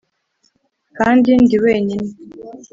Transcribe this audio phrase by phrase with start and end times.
[0.97, 2.09] kandi ndi wenyine;